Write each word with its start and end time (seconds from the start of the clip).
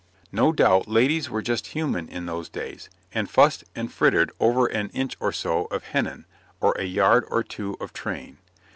No 0.31 0.51
doubt 0.51 0.87
ladies 0.87 1.29
were 1.29 1.43
just 1.43 1.67
human 1.77 2.09
in 2.09 2.25
those 2.25 2.49
days, 2.49 2.89
and 3.13 3.29
fussed 3.29 3.65
and 3.75 3.93
frittered 3.93 4.31
over 4.39 4.65
an 4.65 4.89
inch 4.95 5.15
or 5.19 5.31
so 5.31 5.65
of 5.65 5.83
hennin, 5.83 6.25
or 6.59 6.71
a 6.79 6.85
yard 6.85 7.23
or 7.29 7.43
two 7.43 7.77
of 7.79 7.93
train. 7.93 8.39